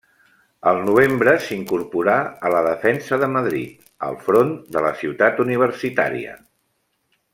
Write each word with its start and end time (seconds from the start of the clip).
El 0.69 0.79
novembre 0.85 1.33
s'incorporà 1.47 2.15
a 2.49 2.51
la 2.55 2.63
defensa 2.67 3.19
de 3.25 3.29
Madrid 3.35 3.85
al 4.09 4.17
front 4.31 4.57
de 4.77 4.83
la 4.87 4.95
Ciutat 5.03 5.43
Universitària. 5.45 6.35